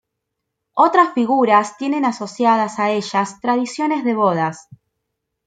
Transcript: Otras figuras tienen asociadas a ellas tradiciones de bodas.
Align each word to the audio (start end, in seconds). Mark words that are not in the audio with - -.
Otras 0.73 1.13
figuras 1.13 1.77
tienen 1.77 2.05
asociadas 2.05 2.79
a 2.79 2.89
ellas 2.89 3.39
tradiciones 3.39 4.03
de 4.03 4.15
bodas. 4.15 4.67